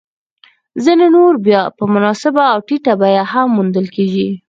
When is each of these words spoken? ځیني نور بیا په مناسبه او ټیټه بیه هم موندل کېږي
ځیني 0.83 1.07
نور 1.15 1.33
بیا 1.45 1.61
په 1.77 1.83
مناسبه 1.93 2.43
او 2.53 2.59
ټیټه 2.67 2.93
بیه 3.01 3.23
هم 3.31 3.47
موندل 3.55 3.87
کېږي 3.95 4.27